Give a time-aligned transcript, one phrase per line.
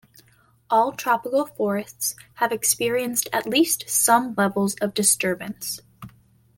[0.67, 5.79] All tropical forests have experienced at least some levels of disturbance.